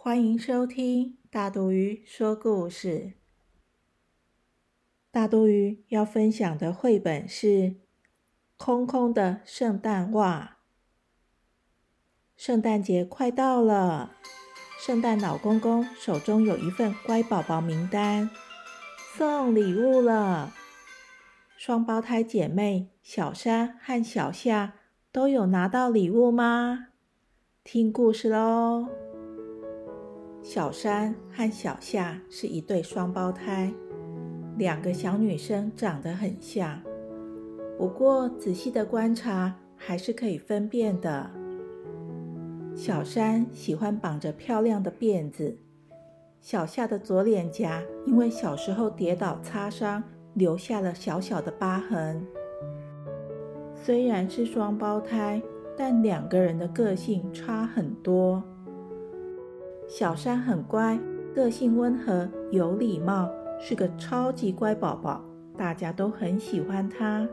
[0.00, 3.14] 欢迎收听大肚鱼说故事。
[5.10, 7.48] 大肚鱼要分享的绘本是
[8.56, 10.58] 《空空的圣诞袜》。
[12.36, 14.12] 圣诞节快到了，
[14.78, 18.30] 圣诞老公公手中有一份乖宝宝名单，
[19.16, 20.54] 送礼物了。
[21.56, 24.74] 双胞胎姐妹小山和小夏
[25.10, 26.86] 都有拿到礼物吗？
[27.64, 29.07] 听故事喽！
[30.50, 33.70] 小山和小夏是一对双胞胎，
[34.56, 36.80] 两个小女生长得很像，
[37.76, 41.30] 不过仔细的观察还是可以分辨的。
[42.74, 45.54] 小山喜欢绑着漂亮的辫子，
[46.40, 52.26] 小夏的左脸颊因为小时候跌倒擦伤，留下了小小的疤痕。
[53.74, 55.42] 虽然是双胞胎，
[55.76, 58.42] 但两个人的个性差很多。
[59.88, 61.00] 小山很乖，
[61.34, 63.26] 个性温和，有礼貌，
[63.58, 65.24] 是个超级乖宝宝，
[65.56, 67.26] 大家都很喜欢他。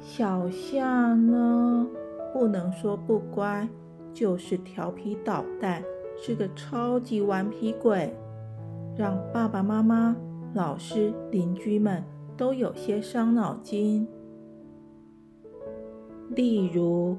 [0.00, 1.86] 小夏呢，
[2.32, 3.66] 不能说不乖，
[4.12, 5.84] 就是调皮捣蛋，
[6.16, 8.12] 是个超级顽皮鬼，
[8.96, 10.16] 让爸爸妈妈、
[10.52, 12.02] 老师、邻居们
[12.36, 14.04] 都有些伤脑筋。
[16.30, 17.16] 例如，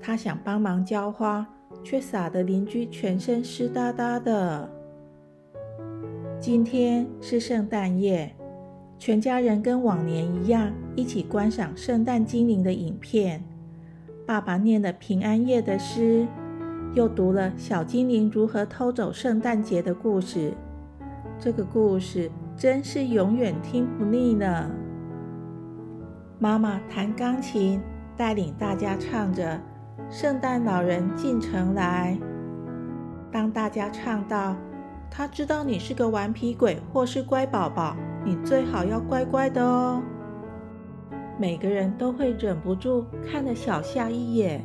[0.00, 1.46] 他想帮忙浇花。
[1.82, 4.68] 却洒得邻居全身湿哒哒的。
[6.40, 8.34] 今天是圣诞夜，
[8.98, 13.42] 全家人跟往年一样，一起观赏圣诞精灵的影片。
[14.26, 16.26] 爸爸念了平安夜的诗，
[16.94, 20.52] 又读了小精灵如何偷走圣诞节的故事。
[21.40, 24.70] 这个故事真是永远听不腻呢。
[26.38, 27.80] 妈妈弹钢琴，
[28.16, 29.60] 带领大家唱着。
[30.10, 32.18] 圣诞老人进城来。
[33.30, 34.56] 当大家唱到
[35.10, 37.94] “他知道你是个顽皮鬼或是乖宝宝，
[38.24, 40.02] 你最好要乖乖的哦”，
[41.38, 44.64] 每个人都会忍不住看了小夏一眼。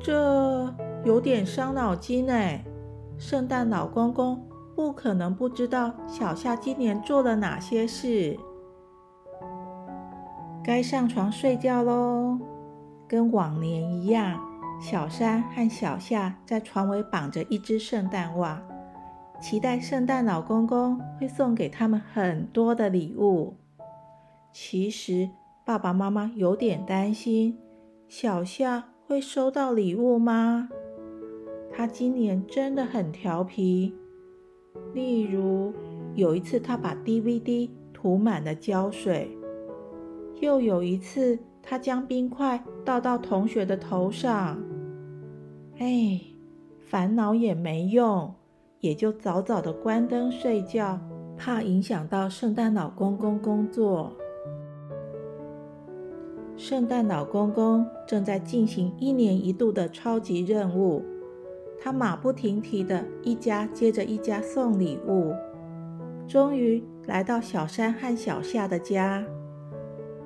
[0.00, 0.74] 这
[1.04, 2.64] 有点伤脑筋哎！
[3.18, 8.36] 圣诞老公公不可能不知道小夏今年做了哪些事。
[10.64, 12.38] 该上床睡觉喽。
[13.12, 14.40] 跟往年一样，
[14.80, 18.62] 小山和小夏在床尾绑着一只圣诞袜，
[19.38, 23.54] 期待圣诞老公公会送给他们很多的礼物。
[24.50, 25.28] 其实
[25.62, 27.58] 爸爸妈妈有点担心，
[28.08, 30.70] 小夏会收到礼物吗？
[31.70, 33.94] 他今年真的很调皮，
[34.94, 35.74] 例如
[36.14, 39.36] 有一次他把 DVD 涂满了胶水，
[40.40, 41.38] 又有一次。
[41.62, 44.58] 他将冰块倒到同学的头上，
[45.78, 46.20] 哎，
[46.80, 48.34] 烦恼也没用，
[48.80, 50.98] 也就早早的关灯睡觉，
[51.36, 54.12] 怕影响到圣诞老公公工作。
[56.56, 61.02] 圣诞老公公正在进行一年一度的超级任务，
[61.80, 65.32] 他马不停蹄的一家接着一家送礼物，
[66.28, 69.24] 终于来到小山和小夏的家。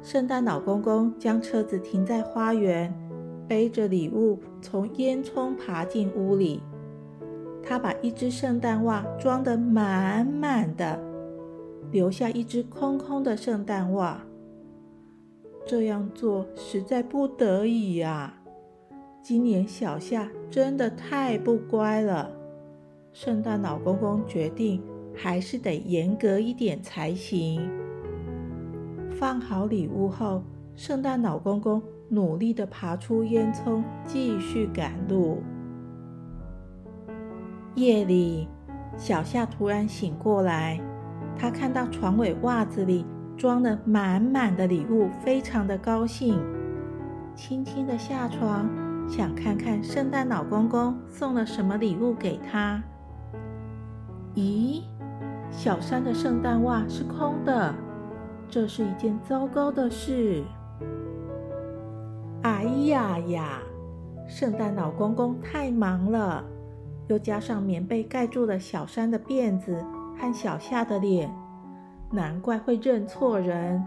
[0.03, 2.93] 圣诞老公公将车子停在花园，
[3.49, 6.63] 背着礼物从烟囱爬进屋里。
[7.63, 11.01] 他把一只圣诞袜装得满满的，
[11.91, 14.23] 留下一只空空的圣诞袜。
[15.67, 18.33] 这样做实在不得已呀！
[19.21, 22.31] 今年小夏真的太不乖了，
[23.13, 24.81] 圣诞老公公决定
[25.13, 27.69] 还是得严格一点才行。
[29.19, 30.43] 放好礼物后，
[30.75, 35.43] 圣诞老公公努力地爬出烟囱，继续赶路。
[37.77, 38.47] 夜里，
[38.99, 40.79] 小夏突然醒过来，
[41.35, 43.07] 他看到床尾袜子里
[43.39, 46.39] 装了满满的礼物，非常的高兴，
[47.35, 48.69] 轻轻地下床，
[49.09, 52.83] 想看看圣诞老公公送了什么礼物给他。
[54.35, 54.83] 咦，
[55.51, 57.75] 小山的圣诞袜是空的。
[58.49, 60.45] 这是一件糟糕的事！
[62.43, 63.59] 哎呀呀，
[64.29, 66.45] 圣诞老公公太忙了，
[67.09, 69.85] 又加上棉被盖住了小山的辫子
[70.17, 71.31] 和小夏的脸，
[72.11, 73.85] 难怪会认错人。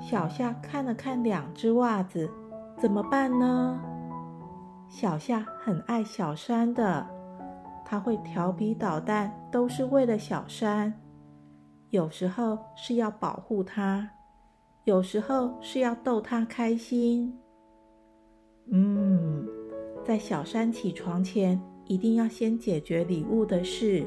[0.00, 2.30] 小夏看了看两只袜子，
[2.78, 3.80] 怎么办呢？
[4.88, 7.06] 小夏很爱小山的，
[7.84, 10.92] 他会调皮捣蛋，都是为了小山。
[11.92, 14.08] 有时候是要保护他，
[14.84, 17.38] 有时候是要逗他开心。
[18.70, 19.46] 嗯，
[20.02, 24.06] 在小山起床前，一定要先解决礼物的事。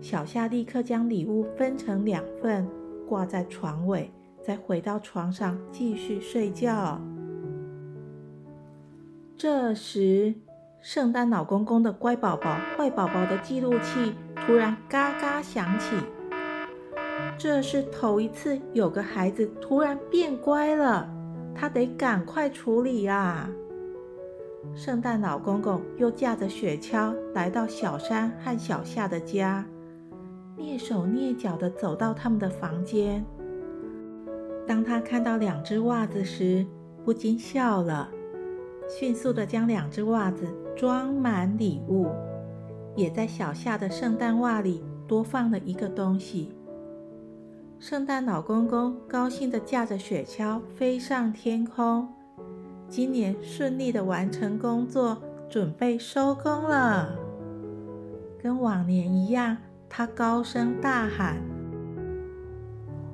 [0.00, 2.66] 小夏立刻将礼物分成两份，
[3.06, 4.10] 挂在床尾。
[4.42, 6.98] 再回到床上继续睡觉。
[9.36, 10.34] 这时，
[10.80, 15.94] 圣诞老公公的乖宝宝、坏宝宝的记录器突然嘎嘎响起。
[17.42, 21.08] 这是头一次有个孩子突然变乖了，
[21.54, 23.48] 他得赶快处理啊！
[24.74, 29.64] 圣诞老公公又驾着雪橇来到小山和小夏的家，
[30.58, 33.24] 蹑手蹑脚地走到他们的房间。
[34.66, 36.66] 当他看到两只袜子时，
[37.06, 38.10] 不禁笑了，
[38.86, 40.46] 迅速地将两只袜子
[40.76, 42.08] 装满礼物，
[42.94, 46.52] 也在小夏的圣诞袜里多放了一个东西。
[47.80, 52.06] 圣诞老公公高兴地驾着雪橇飞上天空，
[52.86, 55.16] 今年顺利地完成工作，
[55.48, 57.16] 准备收工了。
[58.38, 59.56] 跟往年一样，
[59.88, 61.38] 他高声大喊。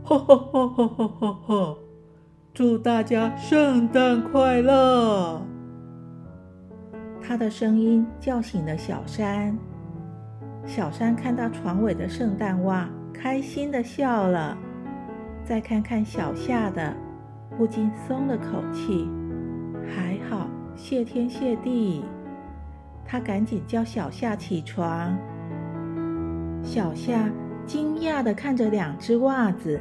[0.02, 1.78] 吼吼吼吼吼吼吼！
[2.52, 5.40] 祝大家圣诞快乐！
[7.22, 9.56] 他的声音叫醒了小山。
[10.66, 12.90] 小山看到床尾的圣诞袜，
[13.20, 14.56] 开心的笑了。
[15.44, 16.94] 再看看小夏的，
[17.56, 19.08] 不禁松了口气。
[19.88, 22.04] 还好，谢天谢地。
[23.04, 25.16] 他赶紧叫小夏起床。
[26.62, 27.30] 小夏
[27.64, 29.80] 惊讶的看着两只袜子。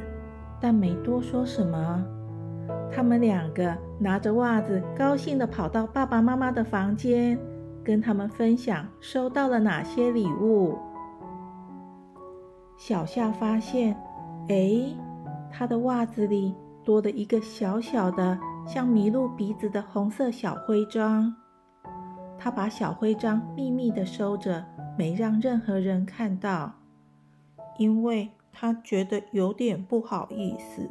[0.58, 2.02] 但没多说什么。
[2.90, 7.38] 他们两个拿着袜子，高兴地跑到爸爸妈妈的房间，
[7.84, 10.78] 跟他们分享收到了哪些礼物。
[12.76, 13.96] 小夏发现，
[14.48, 14.94] 哎，
[15.50, 21.34] 他的袜子里多了一个小小的、像麋鹿鼻子的红色小徽章。
[22.38, 24.64] 他把小徽章秘密的收着，
[24.96, 26.72] 没让任何人看到，
[27.78, 28.30] 因为。
[28.58, 30.88] 他觉得有点不好意思，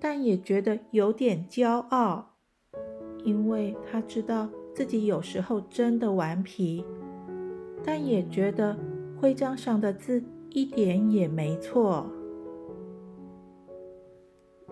[0.00, 2.30] 但也觉得有点骄傲，
[3.22, 6.82] 因为他知道自己有时候真的顽皮，
[7.84, 8.74] 但也觉得
[9.20, 12.06] 徽章上的字一点也没错。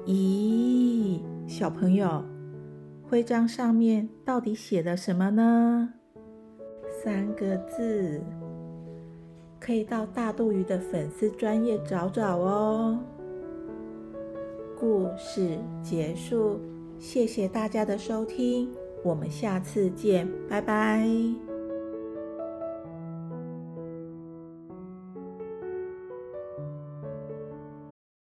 [0.07, 2.25] 咦，小朋友，
[3.09, 5.95] 徽章上面到底写了什么呢？
[7.03, 8.21] 三个字。
[9.61, 12.99] 可以到大肚鱼的粉丝专业找找哦。
[14.79, 16.61] 故事结束，
[16.99, 18.71] 谢谢大家的收听，
[19.05, 21.07] 我们下次见，拜拜。